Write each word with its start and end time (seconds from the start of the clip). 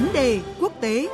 vấn 0.00 0.12
đề 0.12 0.40
quốc 0.60 0.72
tế 0.80 1.08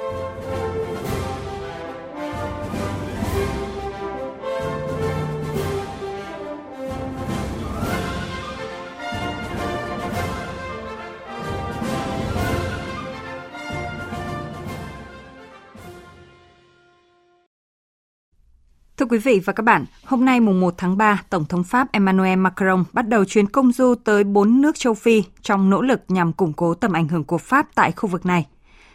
Thưa 18.96 19.06
quý 19.06 19.18
vị 19.18 19.40
và 19.44 19.52
các 19.52 19.62
bạn, 19.62 19.84
hôm 20.04 20.24
nay 20.24 20.40
mùng 20.40 20.60
1 20.60 20.74
tháng 20.78 20.96
3, 20.96 21.22
Tổng 21.30 21.44
thống 21.44 21.64
Pháp 21.64 21.92
Emmanuel 21.92 22.38
Macron 22.38 22.84
bắt 22.92 23.08
đầu 23.08 23.24
chuyến 23.24 23.46
công 23.46 23.72
du 23.72 23.94
tới 24.04 24.24
4 24.24 24.60
nước 24.60 24.78
châu 24.78 24.94
Phi 24.94 25.22
trong 25.42 25.70
nỗ 25.70 25.82
lực 25.82 26.00
nhằm 26.08 26.32
củng 26.32 26.52
cố 26.52 26.74
tầm 26.74 26.92
ảnh 26.92 27.08
hưởng 27.08 27.24
của 27.24 27.38
Pháp 27.38 27.66
tại 27.74 27.92
khu 27.92 28.08
vực 28.08 28.26
này. 28.26 28.46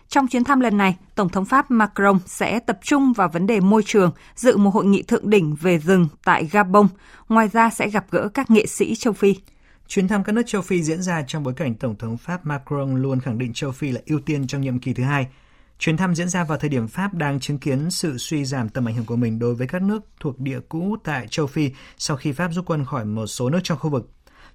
Trong 0.09 0.27
chuyến 0.27 0.43
thăm 0.43 0.59
lần 0.59 0.77
này, 0.77 0.95
Tổng 1.15 1.29
thống 1.29 1.45
Pháp 1.45 1.71
Macron 1.71 2.19
sẽ 2.25 2.59
tập 2.59 2.79
trung 2.81 3.13
vào 3.13 3.29
vấn 3.29 3.47
đề 3.47 3.59
môi 3.59 3.83
trường, 3.85 4.11
dự 4.35 4.57
một 4.57 4.69
hội 4.69 4.85
nghị 4.85 5.03
thượng 5.03 5.29
đỉnh 5.29 5.55
về 5.55 5.77
rừng 5.77 6.07
tại 6.23 6.45
Gabon. 6.51 6.87
Ngoài 7.29 7.47
ra 7.47 7.69
sẽ 7.69 7.89
gặp 7.89 8.05
gỡ 8.11 8.29
các 8.33 8.51
nghệ 8.51 8.65
sĩ 8.65 8.95
châu 8.95 9.13
Phi. 9.13 9.35
Chuyến 9.87 10.07
thăm 10.07 10.23
các 10.23 10.31
nước 10.31 10.43
châu 10.45 10.61
Phi 10.61 10.83
diễn 10.83 11.01
ra 11.01 11.23
trong 11.27 11.43
bối 11.43 11.53
cảnh 11.53 11.75
Tổng 11.75 11.95
thống 11.95 12.17
Pháp 12.17 12.45
Macron 12.45 13.01
luôn 13.01 13.19
khẳng 13.19 13.37
định 13.37 13.53
châu 13.53 13.71
Phi 13.71 13.91
là 13.91 14.01
ưu 14.05 14.19
tiên 14.19 14.47
trong 14.47 14.61
nhiệm 14.61 14.79
kỳ 14.79 14.93
thứ 14.93 15.03
hai– 15.03 15.27
Chuyến 15.79 15.97
thăm 15.97 16.15
diễn 16.15 16.29
ra 16.29 16.43
vào 16.43 16.57
thời 16.57 16.69
điểm 16.69 16.87
Pháp 16.87 17.13
đang 17.13 17.39
chứng 17.39 17.57
kiến 17.57 17.91
sự 17.91 18.17
suy 18.17 18.45
giảm 18.45 18.69
tầm 18.69 18.87
ảnh 18.87 18.95
hưởng 18.95 19.05
của 19.05 19.15
mình 19.15 19.39
đối 19.39 19.55
với 19.55 19.67
các 19.67 19.81
nước 19.81 20.03
thuộc 20.19 20.39
địa 20.39 20.59
cũ 20.69 20.95
tại 21.03 21.27
châu 21.29 21.47
Phi 21.47 21.71
sau 21.97 22.17
khi 22.17 22.31
Pháp 22.31 22.49
rút 22.51 22.65
quân 22.65 22.85
khỏi 22.85 23.05
một 23.05 23.27
số 23.27 23.49
nước 23.49 23.59
trong 23.63 23.77
khu 23.77 23.89
vực. 23.89 24.09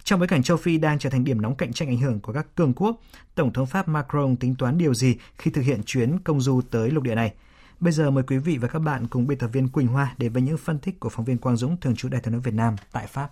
Trong 0.05 0.21
bối 0.21 0.29
cảnh 0.29 0.43
châu 0.43 0.57
Phi 0.57 0.79
đang 0.79 0.99
trở 0.99 1.11
thành 1.11 1.25
điểm 1.25 1.43
nóng 1.43 1.55
cạnh 1.55 1.73
tranh 1.73 1.89
ảnh 1.89 1.99
hưởng 1.99 2.21
của 2.21 2.33
các 2.33 2.47
cường 2.55 2.73
quốc, 2.77 3.01
Tổng 3.35 3.53
thống 3.53 3.67
Pháp 3.67 3.89
Macron 3.89 4.37
tính 4.37 4.55
toán 4.59 4.79
điều 4.79 4.95
gì 4.95 5.17
khi 5.39 5.51
thực 5.51 5.63
hiện 5.63 5.83
chuyến 5.87 6.19
công 6.19 6.41
du 6.41 6.61
tới 6.71 6.91
lục 6.91 7.03
địa 7.03 7.15
này? 7.15 7.33
Bây 7.81 7.93
giờ 7.93 8.11
mời 8.11 8.25
quý 8.27 8.39
vị 8.39 8.59
và 8.59 8.69
các 8.69 8.79
bạn 8.79 9.07
cùng 9.07 9.27
biên 9.27 9.39
tập 9.39 9.49
viên 9.53 9.69
Quỳnh 9.69 9.87
Hoa 9.87 10.15
đến 10.19 10.33
với 10.33 10.43
những 10.43 10.57
phân 10.57 10.79
tích 10.79 11.01
của 11.01 11.09
phóng 11.09 11.25
viên 11.25 11.39
Quang 11.39 11.57
Dũng 11.57 11.77
thường 11.81 11.97
trú 11.97 12.09
Đài 12.09 12.21
tiếng 12.21 12.33
nói 12.33 12.41
Việt 12.41 12.55
Nam 12.55 12.77
tại 12.93 13.07
Pháp. 13.07 13.31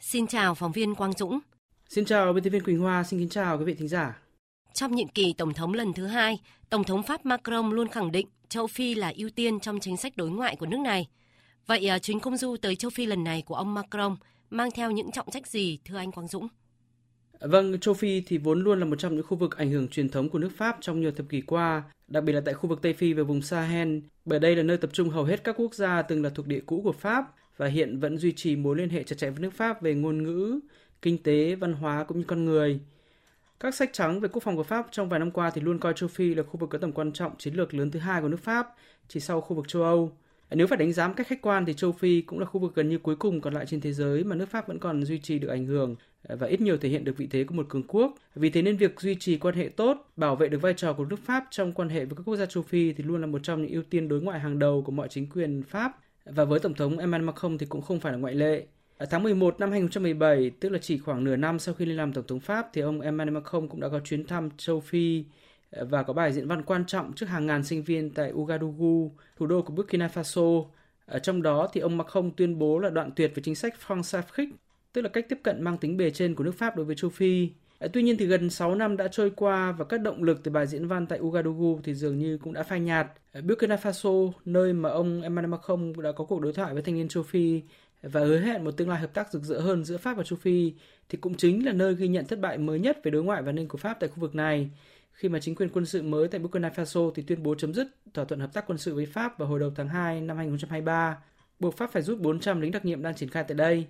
Xin 0.00 0.26
chào 0.26 0.54
phóng 0.54 0.72
viên 0.72 0.94
Quang 0.94 1.12
Dũng. 1.12 1.38
Xin 1.88 2.04
chào 2.04 2.32
biên 2.32 2.44
tập 2.44 2.50
viên 2.50 2.64
Quỳnh 2.64 2.78
Hoa, 2.78 3.04
xin 3.04 3.20
kính 3.20 3.28
chào 3.28 3.58
quý 3.58 3.64
vị 3.64 3.74
thính 3.74 3.88
giả. 3.88 4.18
Trong 4.72 4.94
nhiệm 4.94 5.08
kỳ 5.08 5.34
Tổng 5.38 5.54
thống 5.54 5.74
lần 5.74 5.92
thứ 5.92 6.06
hai, 6.06 6.38
Tổng 6.70 6.84
thống 6.84 7.02
Pháp 7.02 7.26
Macron 7.26 7.70
luôn 7.70 7.88
khẳng 7.88 8.12
định 8.12 8.26
châu 8.48 8.66
Phi 8.66 8.94
là 8.94 9.12
ưu 9.16 9.30
tiên 9.30 9.60
trong 9.60 9.80
chính 9.80 9.96
sách 9.96 10.16
đối 10.16 10.30
ngoại 10.30 10.56
của 10.56 10.66
nước 10.66 10.80
này. 10.80 11.08
Vậy 11.66 11.88
à, 11.88 11.98
chuyến 11.98 12.20
công 12.20 12.36
du 12.36 12.56
tới 12.62 12.76
châu 12.76 12.90
Phi 12.90 13.06
lần 13.06 13.24
này 13.24 13.42
của 13.42 13.54
ông 13.54 13.74
Macron 13.74 14.16
mang 14.50 14.70
theo 14.74 14.90
những 14.90 15.12
trọng 15.12 15.30
trách 15.30 15.46
gì, 15.46 15.78
thưa 15.84 15.96
anh 15.96 16.12
Quang 16.12 16.28
Dũng? 16.28 16.48
Vâng, 17.40 17.80
châu 17.80 17.94
Phi 17.94 18.20
thì 18.20 18.38
vốn 18.38 18.64
luôn 18.64 18.78
là 18.78 18.84
một 18.84 18.96
trong 18.98 19.14
những 19.14 19.26
khu 19.26 19.36
vực 19.36 19.56
ảnh 19.56 19.70
hưởng 19.70 19.88
truyền 19.88 20.08
thống 20.08 20.28
của 20.28 20.38
nước 20.38 20.50
Pháp 20.56 20.76
trong 20.80 21.00
nhiều 21.00 21.12
thập 21.12 21.28
kỷ 21.28 21.40
qua, 21.40 21.82
đặc 22.08 22.24
biệt 22.24 22.32
là 22.32 22.40
tại 22.44 22.54
khu 22.54 22.68
vực 22.68 22.82
Tây 22.82 22.92
Phi 22.92 23.12
và 23.12 23.22
vùng 23.22 23.42
Sahel, 23.42 23.98
bởi 24.24 24.38
đây 24.38 24.56
là 24.56 24.62
nơi 24.62 24.76
tập 24.76 24.90
trung 24.92 25.10
hầu 25.10 25.24
hết 25.24 25.44
các 25.44 25.56
quốc 25.58 25.74
gia 25.74 26.02
từng 26.02 26.22
là 26.22 26.30
thuộc 26.30 26.46
địa 26.46 26.60
cũ 26.66 26.80
của 26.84 26.92
Pháp 26.92 27.34
và 27.56 27.66
hiện 27.66 28.00
vẫn 28.00 28.18
duy 28.18 28.32
trì 28.32 28.56
mối 28.56 28.76
liên 28.76 28.88
hệ 28.88 29.02
chặt 29.02 29.18
chẽ 29.18 29.30
với 29.30 29.40
nước 29.40 29.54
Pháp 29.54 29.82
về 29.82 29.94
ngôn 29.94 30.22
ngữ, 30.22 30.60
kinh 31.02 31.22
tế, 31.22 31.54
văn 31.54 31.72
hóa 31.72 32.04
cũng 32.04 32.18
như 32.18 32.24
con 32.24 32.44
người. 32.44 32.80
Các 33.60 33.74
sách 33.74 33.90
trắng 33.92 34.20
về 34.20 34.28
quốc 34.28 34.42
phòng 34.42 34.56
của 34.56 34.62
Pháp 34.62 34.86
trong 34.90 35.08
vài 35.08 35.20
năm 35.20 35.30
qua 35.30 35.50
thì 35.50 35.60
luôn 35.60 35.78
coi 35.78 35.92
châu 35.96 36.08
Phi 36.08 36.34
là 36.34 36.42
khu 36.42 36.56
vực 36.56 36.70
có 36.70 36.78
tầm 36.78 36.92
quan 36.92 37.12
trọng 37.12 37.36
chiến 37.38 37.54
lược 37.54 37.74
lớn 37.74 37.90
thứ 37.90 37.98
hai 37.98 38.22
của 38.22 38.28
nước 38.28 38.40
Pháp, 38.40 38.74
chỉ 39.08 39.20
sau 39.20 39.40
khu 39.40 39.56
vực 39.56 39.68
châu 39.68 39.82
Âu. 39.82 40.12
Nếu 40.50 40.66
phải 40.66 40.78
đánh 40.78 40.92
giá 40.92 41.08
một 41.08 41.14
cách 41.16 41.26
khách 41.26 41.42
quan 41.42 41.64
thì 41.64 41.74
châu 41.74 41.92
Phi 41.92 42.20
cũng 42.20 42.38
là 42.38 42.44
khu 42.44 42.60
vực 42.60 42.74
gần 42.74 42.88
như 42.88 42.98
cuối 42.98 43.16
cùng 43.16 43.40
còn 43.40 43.54
lại 43.54 43.66
trên 43.66 43.80
thế 43.80 43.92
giới 43.92 44.24
mà 44.24 44.36
nước 44.36 44.48
Pháp 44.48 44.68
vẫn 44.68 44.78
còn 44.78 45.04
duy 45.04 45.18
trì 45.18 45.38
được 45.38 45.48
ảnh 45.48 45.66
hưởng 45.66 45.96
à, 46.28 46.36
và 46.36 46.46
ít 46.46 46.60
nhiều 46.60 46.76
thể 46.76 46.88
hiện 46.88 47.04
được 47.04 47.16
vị 47.16 47.28
thế 47.30 47.44
của 47.44 47.54
một 47.54 47.66
cường 47.68 47.82
quốc. 47.88 48.14
Vì 48.34 48.50
thế 48.50 48.62
nên 48.62 48.76
việc 48.76 49.00
duy 49.00 49.14
trì 49.14 49.38
quan 49.38 49.54
hệ 49.54 49.68
tốt, 49.68 50.10
bảo 50.16 50.36
vệ 50.36 50.48
được 50.48 50.62
vai 50.62 50.74
trò 50.74 50.92
của 50.92 51.04
nước 51.04 51.18
Pháp 51.24 51.44
trong 51.50 51.72
quan 51.72 51.88
hệ 51.88 52.04
với 52.04 52.16
các 52.16 52.22
quốc 52.26 52.36
gia 52.36 52.46
châu 52.46 52.62
Phi 52.62 52.92
thì 52.92 53.04
luôn 53.04 53.20
là 53.20 53.26
một 53.26 53.42
trong 53.42 53.62
những 53.62 53.72
ưu 53.72 53.82
tiên 53.82 54.08
đối 54.08 54.20
ngoại 54.20 54.40
hàng 54.40 54.58
đầu 54.58 54.82
của 54.82 54.92
mọi 54.92 55.08
chính 55.08 55.28
quyền 55.28 55.62
Pháp. 55.62 55.98
Và 56.24 56.44
với 56.44 56.60
Tổng 56.60 56.74
thống 56.74 56.98
Emmanuel 56.98 57.26
Macron 57.26 57.58
thì 57.58 57.66
cũng 57.66 57.82
không 57.82 58.00
phải 58.00 58.12
là 58.12 58.18
ngoại 58.18 58.34
lệ. 58.34 58.66
Ở 58.98 59.06
tháng 59.06 59.22
11 59.22 59.60
năm 59.60 59.70
2017, 59.70 60.50
tức 60.60 60.68
là 60.68 60.78
chỉ 60.78 60.98
khoảng 60.98 61.24
nửa 61.24 61.36
năm 61.36 61.58
sau 61.58 61.74
khi 61.74 61.84
lên 61.84 61.96
làm 61.96 62.12
Tổng 62.12 62.26
thống 62.26 62.40
Pháp, 62.40 62.68
thì 62.72 62.80
ông 62.80 63.00
Emmanuel 63.00 63.34
Macron 63.34 63.68
cũng 63.68 63.80
đã 63.80 63.88
có 63.88 64.00
chuyến 64.00 64.26
thăm 64.26 64.48
châu 64.56 64.80
Phi 64.80 65.24
và 65.70 66.02
có 66.02 66.12
bài 66.12 66.32
diễn 66.32 66.48
văn 66.48 66.62
quan 66.62 66.84
trọng 66.86 67.12
trước 67.12 67.28
hàng 67.28 67.46
ngàn 67.46 67.64
sinh 67.64 67.82
viên 67.82 68.10
tại 68.10 68.30
Ouagadougou, 68.30 69.12
thủ 69.36 69.46
đô 69.46 69.62
của 69.62 69.72
Burkina 69.72 70.06
Faso. 70.14 70.64
Ở 71.06 71.18
trong 71.18 71.42
đó 71.42 71.68
thì 71.72 71.80
ông 71.80 71.96
Macron 71.98 72.30
tuyên 72.36 72.58
bố 72.58 72.78
là 72.78 72.90
đoạn 72.90 73.10
tuyệt 73.16 73.32
với 73.34 73.42
chính 73.42 73.54
sách 73.54 73.74
France-Afrique, 73.86 74.52
tức 74.92 75.02
là 75.02 75.08
cách 75.08 75.26
tiếp 75.28 75.38
cận 75.42 75.62
mang 75.62 75.78
tính 75.78 75.96
bề 75.96 76.10
trên 76.10 76.34
của 76.34 76.44
nước 76.44 76.54
Pháp 76.58 76.76
đối 76.76 76.86
với 76.86 76.96
châu 76.96 77.10
Phi. 77.10 77.50
Ờ, 77.78 77.88
tuy 77.92 78.02
nhiên 78.02 78.16
thì 78.16 78.26
gần 78.26 78.50
6 78.50 78.74
năm 78.74 78.96
đã 78.96 79.08
trôi 79.08 79.30
qua 79.30 79.72
và 79.72 79.84
các 79.84 80.00
động 80.00 80.22
lực 80.22 80.40
từ 80.42 80.50
bài 80.50 80.66
diễn 80.66 80.88
văn 80.88 81.06
tại 81.06 81.18
Ouagadougou 81.18 81.80
thì 81.84 81.94
dường 81.94 82.18
như 82.18 82.38
cũng 82.38 82.52
đã 82.52 82.62
phai 82.62 82.80
nhạt. 82.80 83.06
Ở 83.32 83.42
Burkina 83.42 83.76
Faso, 83.76 84.32
nơi 84.44 84.72
mà 84.72 84.90
ông 84.90 85.22
Emmanuel 85.22 85.50
Macron 85.50 85.92
đã 86.02 86.12
có 86.12 86.24
cuộc 86.24 86.40
đối 86.40 86.52
thoại 86.52 86.74
với 86.74 86.82
thanh 86.82 86.94
niên 86.94 87.08
châu 87.08 87.22
Phi 87.22 87.62
và 88.02 88.20
hứa 88.20 88.40
hẹn 88.40 88.64
một 88.64 88.70
tương 88.70 88.88
lai 88.88 89.00
hợp 89.00 89.14
tác 89.14 89.32
rực 89.32 89.42
rỡ 89.42 89.60
hơn 89.60 89.84
giữa 89.84 89.96
Pháp 89.96 90.16
và 90.16 90.22
châu 90.22 90.38
Phi 90.38 90.72
thì 91.08 91.18
cũng 91.18 91.34
chính 91.34 91.66
là 91.66 91.72
nơi 91.72 91.94
ghi 91.94 92.08
nhận 92.08 92.26
thất 92.26 92.40
bại 92.40 92.58
mới 92.58 92.78
nhất 92.78 92.98
về 93.04 93.10
đối 93.10 93.24
ngoại 93.24 93.42
và 93.42 93.48
an 93.48 93.54
ninh 93.56 93.68
của 93.68 93.78
Pháp 93.78 93.96
tại 94.00 94.08
khu 94.08 94.20
vực 94.20 94.34
này 94.34 94.70
khi 95.20 95.28
mà 95.28 95.38
chính 95.40 95.54
quyền 95.54 95.68
quân 95.68 95.86
sự 95.86 96.02
mới 96.02 96.28
tại 96.28 96.38
Burkina 96.40 96.68
Faso 96.68 97.10
thì 97.14 97.22
tuyên 97.22 97.42
bố 97.42 97.54
chấm 97.54 97.74
dứt 97.74 97.88
thỏa 98.14 98.24
thuận 98.24 98.40
hợp 98.40 98.52
tác 98.52 98.64
quân 98.66 98.78
sự 98.78 98.94
với 98.94 99.06
Pháp 99.06 99.38
vào 99.38 99.48
hồi 99.48 99.60
đầu 99.60 99.72
tháng 99.76 99.88
2 99.88 100.20
năm 100.20 100.36
2023, 100.36 101.18
buộc 101.58 101.76
Pháp 101.76 101.92
phải 101.92 102.02
rút 102.02 102.20
400 102.20 102.60
lính 102.60 102.72
đặc 102.72 102.84
nhiệm 102.84 103.02
đang 103.02 103.14
triển 103.14 103.28
khai 103.28 103.44
tại 103.48 103.54
đây. 103.54 103.86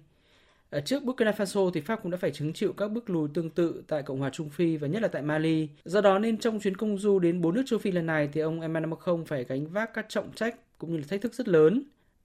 Ở 0.70 0.80
trước 0.80 1.04
Burkina 1.04 1.30
Faso 1.30 1.70
thì 1.70 1.80
Pháp 1.80 2.02
cũng 2.02 2.10
đã 2.10 2.18
phải 2.18 2.30
chứng 2.30 2.52
chịu 2.52 2.72
các 2.72 2.90
bước 2.90 3.10
lùi 3.10 3.28
tương 3.34 3.50
tự 3.50 3.82
tại 3.88 4.02
Cộng 4.02 4.18
hòa 4.18 4.30
Trung 4.30 4.50
Phi 4.50 4.76
và 4.76 4.88
nhất 4.88 5.02
là 5.02 5.08
tại 5.08 5.22
Mali. 5.22 5.68
Do 5.84 6.00
đó 6.00 6.18
nên 6.18 6.38
trong 6.38 6.60
chuyến 6.60 6.76
công 6.76 6.98
du 6.98 7.18
đến 7.18 7.40
bốn 7.40 7.54
nước 7.54 7.62
châu 7.66 7.78
Phi 7.78 7.90
lần 7.90 8.06
này 8.06 8.28
thì 8.32 8.40
ông 8.40 8.60
Emmanuel 8.60 8.90
Macron 8.90 9.24
phải 9.24 9.44
gánh 9.44 9.66
vác 9.66 9.94
các 9.94 10.06
trọng 10.08 10.32
trách 10.32 10.78
cũng 10.78 10.92
như 10.92 10.96
là 10.98 11.04
thách 11.08 11.20
thức 11.20 11.34
rất 11.34 11.48
lớn. 11.48 11.82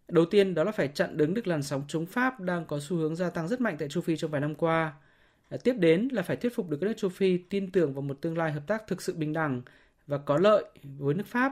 Đầu 0.08 0.26
tiên 0.26 0.54
đó 0.54 0.64
là 0.64 0.72
phải 0.72 0.88
chặn 0.88 1.18
đứng 1.18 1.34
được 1.34 1.48
làn 1.48 1.64
sóng 1.64 1.84
chống 1.88 2.06
Pháp 2.06 2.40
đang 2.40 2.66
có 2.66 2.80
xu 2.80 2.98
hướng 2.98 3.16
gia 3.16 3.30
tăng 3.30 3.48
rất 3.48 3.62
mạnh 3.62 3.76
tại 3.80 3.90
châu 3.90 4.04
Phi 4.04 4.18
trong 4.18 4.32
vài 4.32 4.42
năm 4.42 4.56
qua. 4.56 4.94
Ờ, 5.50 5.58
tiếp 5.58 5.74
đến 5.80 6.08
là 6.12 6.22
phải 6.22 6.38
thuyết 6.38 6.56
phục 6.56 6.70
được 6.70 6.78
các 6.82 6.88
nước 6.88 6.94
châu 6.98 7.10
Phi 7.10 7.38
tin 7.38 7.72
tưởng 7.72 7.94
vào 7.94 8.02
một 8.02 8.22
tương 8.22 8.38
lai 8.38 8.52
hợp 8.52 8.68
tác 8.68 8.88
thực 8.88 9.02
sự 9.02 9.14
bình 9.14 9.34
đẳng 9.34 9.62
và 10.08 10.18
có 10.18 10.38
lợi 10.38 10.66
với 10.84 11.14
nước 11.16 11.28
Pháp, 11.28 11.52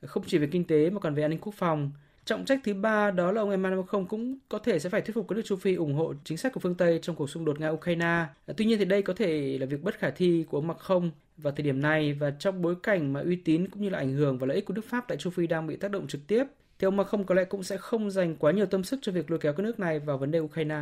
ờ, 0.00 0.08
không 0.08 0.24
chỉ 0.26 0.38
về 0.38 0.48
kinh 0.52 0.64
tế 0.64 0.90
mà 0.90 1.00
còn 1.00 1.14
về 1.14 1.22
an 1.24 1.30
ninh 1.30 1.40
quốc 1.40 1.54
phòng. 1.54 1.90
Trọng 2.24 2.44
trách 2.44 2.60
thứ 2.64 2.74
ba 2.74 3.10
đó 3.10 3.32
là 3.32 3.40
ông 3.40 3.50
Emmanuel 3.50 3.80
Macron 3.80 4.06
cũng 4.06 4.38
có 4.48 4.58
thể 4.58 4.78
sẽ 4.78 4.88
phải 4.88 5.00
thuyết 5.00 5.14
phục 5.14 5.28
các 5.28 5.36
nước 5.36 5.42
châu 5.44 5.58
Phi 5.58 5.74
ủng 5.74 5.94
hộ 5.94 6.14
chính 6.24 6.38
sách 6.38 6.52
của 6.52 6.60
phương 6.60 6.74
Tây 6.74 6.98
trong 7.02 7.16
cuộc 7.16 7.30
xung 7.30 7.44
đột 7.44 7.58
Nga-Ukraine. 7.58 8.24
Ờ, 8.46 8.54
tuy 8.56 8.64
nhiên 8.64 8.78
thì 8.78 8.84
đây 8.84 9.02
có 9.02 9.12
thể 9.14 9.58
là 9.60 9.66
việc 9.66 9.82
bất 9.82 9.98
khả 9.98 10.10
thi 10.10 10.44
của 10.50 10.58
ông 10.58 10.66
Macron 10.66 11.10
vào 11.36 11.52
thời 11.52 11.64
điểm 11.64 11.80
này 11.80 12.12
và 12.12 12.30
trong 12.30 12.62
bối 12.62 12.74
cảnh 12.82 13.12
mà 13.12 13.20
uy 13.20 13.36
tín 13.36 13.68
cũng 13.68 13.82
như 13.82 13.88
là 13.88 13.98
ảnh 13.98 14.12
hưởng 14.12 14.38
và 14.38 14.46
lợi 14.46 14.54
ích 14.54 14.66
của 14.66 14.74
nước 14.74 14.84
Pháp 14.84 15.04
tại 15.08 15.18
châu 15.18 15.30
Phi 15.30 15.46
đang 15.46 15.66
bị 15.66 15.76
tác 15.76 15.90
động 15.90 16.06
trực 16.06 16.26
tiếp 16.26 16.44
thì 16.78 16.84
ông 16.84 16.96
Macron 16.96 17.24
có 17.24 17.34
lẽ 17.34 17.44
cũng 17.44 17.62
sẽ 17.62 17.76
không 17.76 18.10
dành 18.10 18.36
quá 18.36 18.52
nhiều 18.52 18.66
tâm 18.66 18.84
sức 18.84 18.98
cho 19.02 19.12
việc 19.12 19.30
lôi 19.30 19.38
kéo 19.38 19.52
các 19.52 19.62
nước 19.62 19.80
này 19.80 19.98
vào 19.98 20.18
vấn 20.18 20.30
đề 20.30 20.38
Ukraine. 20.40 20.80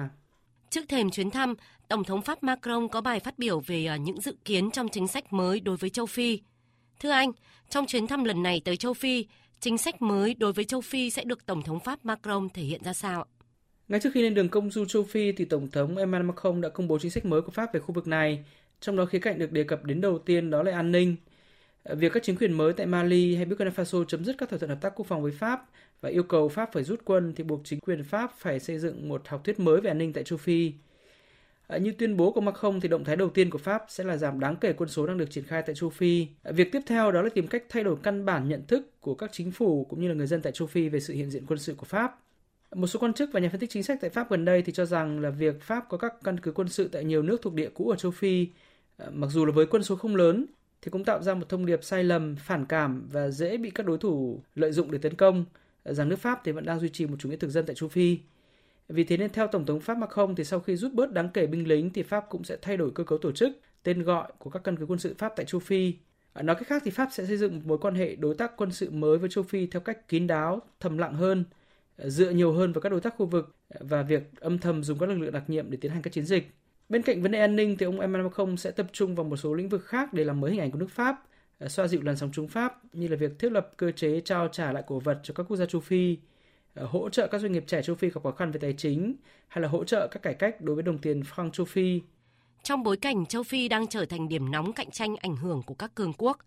Trước 0.71 0.89
thềm 0.89 1.11
chuyến 1.11 1.31
thăm, 1.31 1.55
Tổng 1.89 2.05
thống 2.05 2.23
Pháp 2.23 2.43
Macron 2.43 2.89
có 2.89 3.01
bài 3.01 3.21
phát 3.21 3.39
biểu 3.39 3.61
về 3.61 3.87
à, 3.87 3.97
những 3.97 4.21
dự 4.21 4.37
kiến 4.45 4.71
trong 4.71 4.89
chính 4.89 5.09
sách 5.09 5.33
mới 5.33 5.61
đối 5.61 5.77
với 5.77 5.91
châu 5.91 6.07
Phi. 6.07 6.41
Thưa 7.01 7.11
anh, 7.11 7.33
trong 7.69 7.87
chuyến 7.87 8.07
thăm 8.07 8.25
lần 8.25 8.43
này 8.43 8.63
tới 8.65 8.77
châu 8.77 8.95
Phi, 8.95 9.27
chính 9.61 9.79
sách 9.79 10.03
mới 10.03 10.35
đối 10.35 10.53
với 10.53 10.65
châu 10.65 10.81
Phi 10.81 11.11
sẽ 11.11 11.25
được 11.25 11.47
Tổng 11.47 11.63
thống 11.63 11.81
Pháp 11.81 12.05
Macron 12.05 12.49
thể 12.55 12.63
hiện 12.63 12.83
ra 12.85 12.93
sao? 12.93 13.27
Ngay 13.89 14.01
trước 14.01 14.11
khi 14.15 14.23
lên 14.23 14.35
đường 14.35 14.49
công 14.49 14.71
du 14.71 14.85
châu 14.85 15.05
Phi 15.05 15.33
thì 15.33 15.45
Tổng 15.45 15.71
thống 15.71 15.97
Emmanuel 15.97 16.27
Macron 16.27 16.61
đã 16.61 16.69
công 16.69 16.89
bố 16.89 16.99
chính 16.99 17.11
sách 17.11 17.25
mới 17.25 17.43
của 17.43 17.51
Pháp 17.51 17.75
về 17.75 17.81
khu 17.81 17.95
vực 17.95 18.07
này, 18.07 18.45
trong 18.81 18.97
đó 18.97 19.05
khía 19.05 19.19
cạnh 19.19 19.39
được 19.39 19.53
đề 19.53 19.65
cập 19.65 19.85
đến 19.85 20.01
đầu 20.01 20.19
tiên 20.19 20.51
đó 20.51 20.63
là 20.63 20.77
an 20.77 20.93
ninh. 20.93 21.17
Ờ, 21.83 21.95
việc 21.95 22.13
các 22.13 22.23
chính 22.23 22.37
quyền 22.37 22.53
mới 22.53 22.73
tại 22.73 22.87
Mali 22.87 23.35
hay 23.37 23.45
Burkina 23.45 23.71
Faso 23.71 24.05
chấm 24.05 24.25
dứt 24.25 24.37
các 24.39 24.49
thỏa 24.49 24.59
thuận 24.59 24.69
hợp 24.69 24.81
tác 24.81 24.93
quốc 24.97 25.07
phòng 25.07 25.23
với 25.23 25.33
Pháp 25.33 25.69
và 26.01 26.09
yêu 26.09 26.23
cầu 26.23 26.49
Pháp 26.49 26.73
phải 26.73 26.85
rút 26.85 27.01
quân 27.05 27.33
thì 27.37 27.45
buộc 27.45 27.61
chính 27.65 27.81
quyền 27.81 28.05
Pháp 28.05 28.33
phải 28.39 28.61
xây 28.61 28.79
dựng 28.79 29.09
một 29.09 29.29
học 29.29 29.45
thuyết 29.45 29.61
mới 29.61 29.81
về 29.81 29.91
an 29.91 29.99
ninh 29.99 30.13
tại 30.13 30.25
châu 30.25 30.39
Phi. 30.39 30.73
Ờ, 31.67 31.79
như 31.79 31.93
tuyên 31.93 32.17
bố 32.17 32.33
của 32.33 32.41
Macron 32.41 32.81
thì 32.81 32.89
động 32.89 33.05
thái 33.05 33.17
đầu 33.17 33.31
tiên 33.31 33.51
của 33.51 33.59
Pháp 33.59 33.85
sẽ 33.89 34.05
là 34.05 34.17
giảm 34.17 34.41
đáng 34.41 34.57
kể 34.57 34.73
quân 34.73 34.89
số 34.89 35.07
đang 35.07 35.19
được 35.19 35.31
triển 35.31 35.45
khai 35.45 35.63
tại 35.67 35.75
châu 35.75 35.91
Phi. 35.91 36.27
Ờ, 36.43 36.53
việc 36.53 36.73
tiếp 36.73 36.81
theo 36.87 37.13
đó 37.13 37.23
là 37.23 37.29
tìm 37.35 37.47
cách 37.47 37.65
thay 37.69 37.85
đổi 37.85 37.97
căn 38.03 38.25
bản 38.25 38.49
nhận 38.49 38.67
thức 38.67 39.01
của 39.01 39.15
các 39.15 39.31
chính 39.33 39.51
phủ 39.51 39.87
cũng 39.91 40.01
như 40.01 40.09
là 40.09 40.15
người 40.15 40.27
dân 40.27 40.43
tại 40.43 40.53
châu 40.53 40.69
Phi 40.69 40.89
về 40.89 41.01
sự 41.01 41.15
hiện 41.15 41.31
diện 41.31 41.45
quân 41.47 41.59
sự 41.59 41.75
của 41.75 41.87
Pháp. 41.87 42.19
Một 42.75 42.87
số 42.87 43.01
quan 43.01 43.13
chức 43.15 43.31
và 43.33 43.41
nhà 43.41 43.49
phân 43.49 43.61
tích 43.61 43.71
chính 43.71 43.83
sách 43.83 43.99
tại 44.01 44.11
Pháp 44.11 44.31
gần 44.31 44.45
đây 44.45 44.63
thì 44.63 44.73
cho 44.73 44.85
rằng 44.85 45.21
là 45.21 45.31
việc 45.31 45.63
Pháp 45.63 45.85
có 45.89 45.97
các 45.99 46.15
căn 46.25 46.41
cứ 46.41 46.53
quân 46.53 46.69
sự 46.69 46.89
tại 46.89 47.05
nhiều 47.05 47.23
nước 47.23 47.43
thuộc 47.43 47.55
địa 47.55 47.71
cũ 47.75 47.89
ở 47.89 47.97
châu 47.97 48.13
Phi, 48.13 48.49
mặc 49.13 49.27
dù 49.31 49.47
là 49.47 49.53
với 49.53 49.67
quân 49.67 49.83
số 49.83 49.97
không 49.97 50.17
lớn, 50.17 50.47
thì 50.83 50.91
cũng 50.91 51.05
tạo 51.05 51.23
ra 51.23 51.35
một 51.35 51.49
thông 51.49 51.67
điệp 51.67 51.85
sai 51.85 52.05
lầm, 52.05 52.37
phản 52.37 52.67
cảm 52.67 53.09
và 53.13 53.31
dễ 53.31 53.57
bị 53.57 53.71
các 53.71 53.87
đối 53.87 53.99
thủ 53.99 54.43
lợi 54.55 54.73
dụng 54.73 54.91
để 54.91 54.99
tấn 54.99 55.15
công 55.15 55.45
rằng 55.85 56.09
nước 56.09 56.19
Pháp 56.19 56.41
thì 56.45 56.53
vẫn 56.53 56.65
đang 56.65 56.81
duy 56.81 56.89
trì 56.89 57.07
một 57.07 57.17
chủ 57.19 57.29
nghĩa 57.29 57.37
thực 57.37 57.51
dân 57.51 57.67
tại 57.67 57.75
châu 57.75 57.89
Phi. 57.89 58.19
Vì 58.89 59.05
thế 59.05 59.17
nên 59.17 59.31
theo 59.33 59.47
Tổng 59.47 59.67
thống 59.67 59.81
Pháp 59.81 59.99
Macron 59.99 60.35
thì 60.35 60.45
sau 60.45 60.61
khi 60.61 60.77
rút 60.77 60.93
bớt 60.93 61.13
đáng 61.13 61.29
kể 61.35 61.47
binh 61.47 61.69
lính 61.69 61.91
thì 61.91 62.03
Pháp 62.03 62.25
cũng 62.29 62.45
sẽ 62.45 62.57
thay 62.63 62.77
đổi 62.77 62.91
cơ 62.95 63.05
cấu 63.05 63.19
tổ 63.19 63.33
chức, 63.33 63.53
tên 63.83 64.03
gọi 64.03 64.33
của 64.39 64.51
các 64.51 64.65
căn 64.65 64.77
cứ 64.77 64.87
quân 64.87 64.99
sự 64.99 65.15
Pháp 65.19 65.33
tại 65.37 65.47
châu 65.47 65.61
Phi. 65.61 65.95
À, 66.33 66.43
nói 66.43 66.57
cách 66.57 66.69
khác 66.69 66.83
thì 66.85 66.91
Pháp 66.91 67.09
sẽ 67.13 67.27
xây 67.27 67.37
dựng 67.37 67.55
một 67.55 67.63
mối 67.65 67.79
quan 67.79 67.95
hệ 67.95 68.17
đối 68.17 68.35
tác 68.35 68.53
quân 68.57 68.73
sự 68.73 68.91
mới 68.91 69.19
với 69.19 69.31
châu 69.31 69.45
Phi 69.45 69.67
theo 69.67 69.81
cách 69.81 70.09
kín 70.09 70.27
đáo, 70.27 70.63
thầm 70.81 70.99
lặng 70.99 71.15
hơn, 71.15 71.45
à, 71.97 72.09
dựa 72.09 72.31
nhiều 72.31 72.53
hơn 72.53 72.73
vào 72.73 72.81
các 72.81 72.89
đối 72.89 73.01
tác 73.01 73.15
khu 73.17 73.27
vực 73.27 73.57
à, 73.69 73.81
và 73.81 74.03
việc 74.03 74.41
âm 74.41 74.59
thầm 74.59 74.85
dùng 74.85 74.99
các 74.99 75.09
lực 75.09 75.19
lượng 75.19 75.33
đặc 75.33 75.51
nhiệm 75.51 75.71
để 75.71 75.79
tiến 75.81 75.93
hành 75.93 76.03
các 76.03 76.13
chiến 76.13 76.25
dịch. 76.25 76.51
Bên 76.91 77.03
cạnh 77.03 77.23
vấn 77.23 77.33
đề 77.33 77.41
an 77.41 77.57
ninh 77.57 77.77
thì 77.79 77.87
ông 77.87 78.01
Emmanuel 78.01 78.27
Macron 78.27 78.57
sẽ 78.57 78.71
tập 78.71 78.87
trung 78.93 79.15
vào 79.15 79.25
một 79.25 79.37
số 79.37 79.55
lĩnh 79.55 79.69
vực 79.69 79.85
khác 79.85 80.13
để 80.13 80.25
làm 80.25 80.41
mới 80.41 80.51
hình 80.51 80.61
ảnh 80.61 80.71
của 80.71 80.79
nước 80.79 80.91
Pháp 80.91 81.23
ờ, 81.59 81.69
xoa 81.69 81.89
dịu 81.89 82.03
làn 82.03 82.17
sóng 82.17 82.31
chống 82.33 82.49
Pháp 82.49 82.95
như 82.95 83.09
là 83.09 83.17
việc 83.17 83.39
thiết 83.39 83.53
lập 83.53 83.71
cơ 83.77 83.93
chế 83.93 84.21
trao 84.21 84.49
trả 84.49 84.73
lại 84.73 84.83
cổ 84.87 84.99
vật 84.99 85.21
cho 85.23 85.35
các 85.35 85.47
quốc 85.49 85.57
gia 85.57 85.67
châu 85.67 85.81
Phi, 85.81 86.17
ờ, 86.75 86.87
hỗ 86.87 87.09
trợ 87.09 87.27
các 87.27 87.39
doanh 87.41 87.53
nghiệp 87.53 87.65
trẻ 87.67 87.83
châu 87.83 87.97
Phi 87.97 88.11
gặp 88.11 88.23
khó 88.23 88.31
khăn 88.31 88.51
về 88.51 88.61
tài 88.61 88.73
chính 88.73 89.15
hay 89.49 89.63
là 89.63 89.69
hỗ 89.69 89.85
trợ 89.85 90.09
các 90.11 90.23
cải 90.23 90.35
cách 90.35 90.61
đối 90.61 90.77
với 90.77 90.83
đồng 90.83 90.99
tiền 90.99 91.21
franc 91.21 91.51
châu 91.51 91.67
Phi. 91.67 92.01
Trong 92.63 92.83
bối 92.83 92.97
cảnh 92.97 93.27
châu 93.27 93.43
Phi 93.43 93.69
đang 93.69 93.87
trở 93.87 94.05
thành 94.05 94.29
điểm 94.29 94.51
nóng 94.51 94.73
cạnh 94.73 94.91
tranh 94.91 95.17
ảnh 95.17 95.37
hưởng 95.37 95.63
của 95.63 95.75
các 95.75 95.95
cường 95.95 96.13
quốc, 96.19 96.39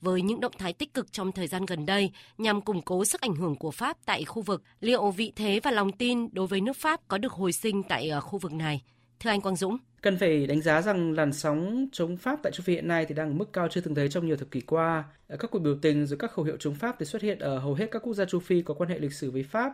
với 0.00 0.22
những 0.22 0.40
động 0.40 0.52
thái 0.58 0.72
tích 0.72 0.94
cực 0.94 1.12
trong 1.12 1.32
thời 1.32 1.46
gian 1.46 1.66
gần 1.66 1.86
đây 1.86 2.10
nhằm 2.38 2.60
củng 2.60 2.82
cố 2.82 3.04
sức 3.04 3.20
ảnh 3.20 3.34
hưởng 3.34 3.56
của 3.56 3.70
Pháp 3.70 3.96
tại 4.06 4.24
khu 4.24 4.42
vực, 4.42 4.62
liệu 4.80 5.10
vị 5.10 5.32
thế 5.36 5.60
và 5.62 5.70
lòng 5.70 5.92
tin 5.92 6.28
đối 6.32 6.46
với 6.46 6.60
nước 6.60 6.76
Pháp 6.76 7.00
có 7.08 7.18
được 7.18 7.32
hồi 7.32 7.52
sinh 7.52 7.82
tại 7.82 8.08
ờ, 8.08 8.20
khu 8.20 8.38
vực 8.38 8.52
này? 8.52 8.82
Thưa 9.20 9.30
anh 9.30 9.40
Quang 9.40 9.56
Dũng. 9.56 9.76
Cần 10.02 10.16
phải 10.16 10.46
đánh 10.46 10.62
giá 10.62 10.82
rằng 10.82 11.12
làn 11.12 11.32
sóng 11.32 11.88
chống 11.92 12.16
Pháp 12.16 12.40
tại 12.42 12.52
châu 12.52 12.62
Phi 12.62 12.72
hiện 12.72 12.88
nay 12.88 13.06
thì 13.06 13.14
đang 13.14 13.28
ở 13.28 13.34
mức 13.34 13.52
cao 13.52 13.68
chưa 13.68 13.80
từng 13.80 13.94
thấy 13.94 14.08
trong 14.08 14.26
nhiều 14.26 14.36
thập 14.36 14.50
kỷ 14.50 14.60
qua. 14.60 15.04
Các 15.28 15.50
cuộc 15.50 15.58
biểu 15.58 15.76
tình 15.82 16.06
rồi 16.06 16.18
các 16.18 16.30
khẩu 16.30 16.44
hiệu 16.44 16.56
chống 16.56 16.74
Pháp 16.74 16.96
thì 16.98 17.06
xuất 17.06 17.22
hiện 17.22 17.38
ở 17.38 17.58
hầu 17.58 17.74
hết 17.74 17.90
các 17.90 18.02
quốc 18.02 18.14
gia 18.14 18.24
châu 18.24 18.40
Phi 18.40 18.62
có 18.62 18.74
quan 18.74 18.90
hệ 18.90 18.98
lịch 18.98 19.12
sử 19.12 19.30
với 19.30 19.42
Pháp. 19.42 19.72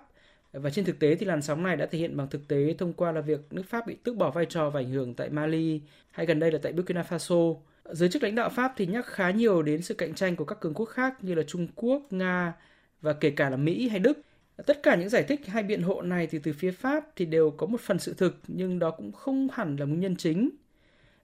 Và 0.52 0.70
trên 0.70 0.84
thực 0.84 0.98
tế 0.98 1.14
thì 1.14 1.26
làn 1.26 1.42
sóng 1.42 1.62
này 1.62 1.76
đã 1.76 1.86
thể 1.86 1.98
hiện 1.98 2.16
bằng 2.16 2.28
thực 2.28 2.48
tế 2.48 2.74
thông 2.78 2.92
qua 2.92 3.12
là 3.12 3.20
việc 3.20 3.40
nước 3.50 3.62
Pháp 3.68 3.86
bị 3.86 3.94
tước 3.94 4.16
bỏ 4.16 4.30
vai 4.30 4.46
trò 4.46 4.70
và 4.70 4.80
ảnh 4.80 4.90
hưởng 4.90 5.14
tại 5.14 5.30
Mali 5.30 5.80
hay 6.10 6.26
gần 6.26 6.40
đây 6.40 6.52
là 6.52 6.58
tại 6.62 6.72
Burkina 6.72 7.02
Faso. 7.08 7.56
Giới 7.84 8.08
chức 8.08 8.22
lãnh 8.22 8.34
đạo 8.34 8.48
Pháp 8.48 8.72
thì 8.76 8.86
nhắc 8.86 9.06
khá 9.06 9.30
nhiều 9.30 9.62
đến 9.62 9.82
sự 9.82 9.94
cạnh 9.94 10.14
tranh 10.14 10.36
của 10.36 10.44
các 10.44 10.60
cường 10.60 10.74
quốc 10.74 10.86
khác 10.86 11.24
như 11.24 11.34
là 11.34 11.42
Trung 11.42 11.66
Quốc, 11.74 12.02
Nga 12.10 12.52
và 13.00 13.12
kể 13.12 13.30
cả 13.30 13.50
là 13.50 13.56
Mỹ 13.56 13.88
hay 13.88 13.98
Đức. 13.98 14.20
Tất 14.66 14.82
cả 14.82 14.96
những 14.96 15.08
giải 15.08 15.22
thích 15.22 15.46
hay 15.46 15.62
biện 15.62 15.82
hộ 15.82 16.02
này 16.02 16.26
thì 16.26 16.38
từ 16.38 16.52
phía 16.52 16.70
Pháp 16.70 17.04
thì 17.16 17.24
đều 17.26 17.50
có 17.50 17.66
một 17.66 17.80
phần 17.80 17.98
sự 17.98 18.14
thực 18.14 18.40
nhưng 18.48 18.78
đó 18.78 18.90
cũng 18.90 19.12
không 19.12 19.48
hẳn 19.52 19.76
là 19.76 19.86
nguyên 19.86 20.00
nhân 20.00 20.16
chính. 20.16 20.50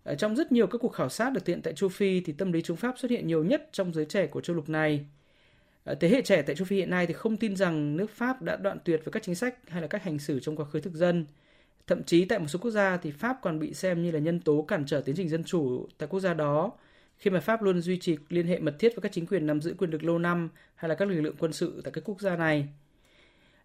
Ở 0.03 0.15
trong 0.15 0.37
rất 0.37 0.53
nhiều 0.53 0.67
các 0.67 0.79
cuộc 0.79 0.93
khảo 0.93 1.09
sát 1.09 1.33
được 1.33 1.45
tiện 1.45 1.63
tại 1.63 1.73
châu 1.75 1.89
Phi 1.89 2.21
thì 2.21 2.33
tâm 2.33 2.53
lý 2.53 2.63
chống 2.63 2.77
Pháp 2.77 2.99
xuất 2.99 3.11
hiện 3.11 3.27
nhiều 3.27 3.45
nhất 3.45 3.69
trong 3.73 3.95
giới 3.95 4.05
trẻ 4.05 4.27
của 4.27 4.41
châu 4.41 4.57
lục 4.57 4.69
này. 4.69 5.07
Thế 6.01 6.09
hệ 6.09 6.23
trẻ 6.23 6.43
tại 6.43 6.57
châu 6.57 6.65
Phi 6.65 6.77
hiện 6.77 6.91
nay 6.91 7.07
thì 7.07 7.15
không 7.15 7.37
tin 7.37 7.57
rằng 7.57 7.97
nước 7.97 8.11
Pháp 8.11 8.43
đã 8.43 8.57
đoạn 8.57 8.79
tuyệt 8.85 9.01
với 9.05 9.13
các 9.13 9.23
chính 9.23 9.35
sách 9.35 9.59
hay 9.69 9.83
là 9.83 9.89
cách 9.89 10.03
hành 10.03 10.19
xử 10.19 10.41
trong 10.41 10.57
quá 10.57 10.65
khứ 10.65 10.81
thực 10.81 10.95
dân. 10.95 11.27
Thậm 11.87 12.05
chí 12.05 12.25
tại 12.25 12.39
một 12.39 12.47
số 12.49 12.59
quốc 12.59 12.71
gia 12.71 12.97
thì 12.97 13.11
Pháp 13.11 13.39
còn 13.43 13.59
bị 13.59 13.75
xem 13.75 14.03
như 14.03 14.11
là 14.11 14.19
nhân 14.19 14.41
tố 14.41 14.63
cản 14.63 14.87
trở 14.87 15.01
tiến 15.01 15.17
trình 15.17 15.29
dân 15.29 15.45
chủ 15.45 15.89
tại 15.99 16.09
quốc 16.09 16.21
gia 16.21 16.35
đó, 16.35 16.73
khi 17.19 17.31
mà 17.31 17.41
Pháp 17.41 17.63
luôn 17.63 17.81
duy 17.81 17.99
trì 17.99 18.17
liên 18.29 18.47
hệ 18.47 18.59
mật 18.59 18.75
thiết 18.79 18.89
với 18.89 19.03
các 19.03 19.13
chính 19.13 19.27
quyền 19.27 19.47
nắm 19.47 19.61
giữ 19.61 19.75
quyền 19.79 19.91
lực 19.91 20.05
lâu 20.05 20.19
năm 20.19 20.49
hay 20.75 20.89
là 20.89 20.95
các 20.95 21.09
lực 21.09 21.21
lượng 21.21 21.37
quân 21.39 21.53
sự 21.53 21.81
tại 21.85 21.93
các 21.93 22.05
quốc 22.05 22.21
gia 22.21 22.37
này. 22.37 22.69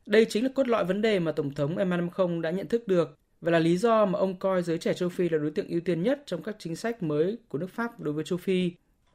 Đây 0.08 0.26
chính 0.26 0.44
là 0.44 0.50
cốt 0.56 0.68
lõi 0.68 0.86
vấn 0.86 1.02
đề 1.02 1.20
mà 1.20 1.32
Tổng 1.32 1.54
thống 1.54 1.78
Emmanuel 1.78 2.06
Macron 2.10 2.42
đã 2.42 2.52
nhận 2.52 2.68
thức 2.68 2.88
được 2.88 3.18
và 3.42 3.52
là 3.52 3.60
lý 3.60 3.78
do 3.78 4.06
mà 4.06 4.20
ông 4.20 4.40
coi 4.40 4.64
giới 4.64 4.78
trẻ 4.78 4.94
châu 4.94 5.10
Phi 5.10 5.30
là 5.30 5.38
đối 5.38 5.52
tượng 5.52 5.68
ưu 5.68 5.80
tiên 5.80 6.04
nhất 6.04 6.24
trong 6.26 6.44
các 6.44 6.56
chính 6.60 6.76
sách 6.76 7.04
mới 7.04 7.38
của 7.50 7.58
nước 7.58 7.70
Pháp 7.70 8.00
đối 8.00 8.14
với 8.14 8.24
châu 8.24 8.38
Phi. 8.38 8.72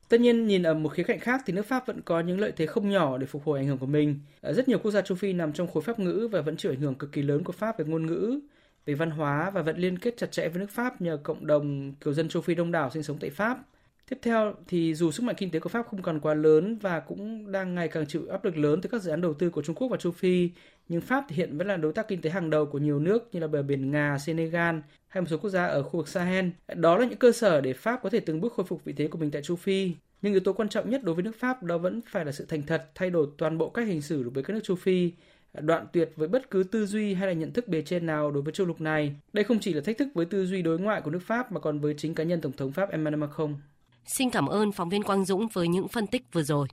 Tất 0.09 0.21
nhiên 0.21 0.47
nhìn 0.47 0.62
ở 0.62 0.75
một 0.75 0.89
khía 0.89 1.03
cạnh 1.03 1.21
khác 1.21 1.43
thì 1.47 1.53
nước 1.53 1.67
Pháp 1.67 1.87
vẫn 1.87 2.00
có 2.03 2.21
những 2.21 2.41
lợi 2.41 2.53
thế 2.56 2.67
không 2.67 2.91
nhỏ 2.91 3.19
để 3.19 3.27
phục 3.27 3.44
hồi 3.44 3.59
ảnh 3.59 3.67
hưởng 3.67 3.79
của 3.79 3.87
mình. 3.87 4.21
Rất 4.43 4.69
nhiều 4.69 4.79
quốc 4.79 4.91
gia 4.91 5.00
châu 5.00 5.17
Phi 5.17 5.33
nằm 5.33 5.53
trong 5.53 5.67
khối 5.67 5.83
Pháp 5.83 5.99
ngữ 5.99 6.29
và 6.33 6.41
vẫn 6.41 6.56
chịu 6.56 6.73
ảnh 6.73 6.81
hưởng 6.81 6.95
cực 6.95 7.12
kỳ 7.12 7.23
lớn 7.23 7.45
của 7.45 7.53
Pháp 7.53 7.79
về 7.79 7.85
ngôn 7.85 8.06
ngữ, 8.06 8.41
về 8.87 8.95
văn 8.95 9.11
hóa 9.11 9.50
và 9.50 9.62
vẫn 9.62 9.77
liên 9.77 9.99
kết 9.99 10.17
chặt 10.17 10.33
chẽ 10.33 10.49
với 10.49 10.61
nước 10.61 10.71
Pháp 10.71 11.00
nhờ 11.00 11.19
cộng 11.23 11.47
đồng 11.47 11.93
kiều 11.95 12.12
dân 12.12 12.29
châu 12.29 12.43
Phi 12.43 12.55
đông 12.55 12.73
đảo 12.73 12.91
sinh 12.91 13.03
sống 13.03 13.19
tại 13.21 13.31
Pháp. 13.31 13.59
Tiếp 14.08 14.19
theo 14.22 14.54
thì 14.66 14.94
dù 14.94 15.10
sức 15.10 15.22
mạnh 15.22 15.37
kinh 15.38 15.50
tế 15.50 15.60
của 15.60 15.69
Pháp 15.69 15.87
không 15.87 16.02
còn 16.02 16.20
quá 16.20 16.34
lớn 16.34 16.78
và 16.78 17.00
cũng 17.00 17.52
đang 17.52 17.75
ngày 17.75 17.88
càng 17.88 18.06
chịu 18.06 18.26
áp 18.31 18.44
lực 18.44 18.56
lớn 18.56 18.81
từ 18.81 18.88
các 18.88 19.02
dự 19.02 19.10
án 19.10 19.20
đầu 19.20 19.34
tư 19.34 19.50
của 19.50 19.62
Trung 19.62 19.75
Quốc 19.75 19.88
và 19.88 19.96
châu 19.96 20.12
Phi, 20.12 20.50
nhưng 20.88 21.00
Pháp 21.00 21.25
hiện 21.28 21.58
vẫn 21.58 21.66
là 21.66 21.76
đối 21.76 21.93
tác 21.93 22.08
kinh 22.08 22.20
tế 22.20 22.31
hàng 22.31 22.50
đầu 22.50 22.66
của 22.66 22.78
nhiều 22.78 22.99
nước 22.99 23.28
như 23.32 23.40
là 23.40 23.46
bờ 23.46 23.62
biển 23.62 23.90
Nga, 23.90 24.19
Senegal 24.19 24.76
hay 25.08 25.20
một 25.20 25.26
số 25.31 25.37
quốc 25.38 25.50
gia 25.50 25.66
ở 25.66 25.82
khu 25.82 25.96
vực 25.96 26.08
Sahel. 26.08 26.49
Đó 26.75 26.99
là 26.99 27.06
những 27.06 27.19
cơ 27.19 27.32
sở 27.32 27.60
để 27.60 27.72
Pháp 27.72 28.00
có 28.02 28.10
thể 28.10 28.20
từng 28.20 28.40
bước 28.40 28.52
khôi 28.52 28.66
phục 28.66 28.84
vị 28.84 28.93
thế 28.93 29.08
của 29.08 29.19
mình 29.19 29.31
tại 29.31 29.43
châu 29.43 29.56
Phi. 29.56 29.93
Nhưng 30.22 30.32
yếu 30.32 30.40
tố 30.40 30.52
quan 30.52 30.69
trọng 30.69 30.90
nhất 30.90 31.04
đối 31.04 31.14
với 31.14 31.25
nước 31.25 31.37
Pháp 31.38 31.62
đó 31.62 31.78
vẫn 31.78 32.00
phải 32.08 32.25
là 32.25 32.32
sự 32.32 32.44
thành 32.49 32.62
thật, 32.62 32.90
thay 32.94 33.10
đổi 33.10 33.26
toàn 33.38 33.58
bộ 33.58 33.70
cách 33.70 33.87
hành 33.87 34.00
xử 34.00 34.22
đối 34.22 34.31
với 34.31 34.43
các 34.43 34.54
nước 34.54 34.60
châu 34.64 34.76
Phi, 34.76 35.12
đoạn 35.60 35.87
tuyệt 35.93 36.12
với 36.16 36.28
bất 36.28 36.50
cứ 36.50 36.62
tư 36.62 36.87
duy 36.87 37.14
hay 37.14 37.26
là 37.26 37.32
nhận 37.32 37.52
thức 37.52 37.69
bề 37.69 37.82
trên 37.82 38.06
nào 38.06 38.31
đối 38.31 38.43
với 38.43 38.52
châu 38.52 38.66
lục 38.66 38.81
này. 38.81 39.16
Đây 39.32 39.44
không 39.44 39.58
chỉ 39.60 39.72
là 39.72 39.81
thách 39.81 39.99
thức 39.99 40.08
với 40.14 40.26
tư 40.26 40.46
duy 40.46 40.62
đối 40.62 40.78
ngoại 40.78 41.00
của 41.00 41.10
nước 41.10 41.22
Pháp 41.22 41.52
mà 41.52 41.60
còn 41.60 41.78
với 41.81 41.94
chính 41.99 42.14
cá 42.14 42.25
nhân 42.25 42.40
Tổng 42.40 42.52
thống 42.52 42.72
Pháp 42.72 42.90
Emmanuel 42.90 43.20
Macron. 43.20 43.54
Xin 44.06 44.31
cảm 44.31 44.46
ơn 44.46 44.72
phóng 44.72 44.88
viên 44.88 45.02
Quang 45.02 45.25
Dũng 45.25 45.49
với 45.49 45.69
những 45.69 45.88
phân 45.88 46.06
tích 46.06 46.22
vừa 46.32 46.43
rồi. 46.43 46.69